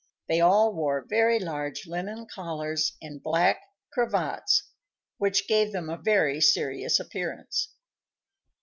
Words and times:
They 0.27 0.41
all 0.41 0.73
wore 0.73 1.05
very 1.07 1.37
large 1.37 1.85
linen 1.85 2.25
collars 2.25 2.93
and 3.03 3.21
black 3.21 3.61
cravats, 3.93 4.71
which 5.19 5.47
gave 5.47 5.73
them 5.73 5.91
a 5.91 5.97
very 6.01 6.41
serious 6.41 6.99
appearance. 6.99 7.75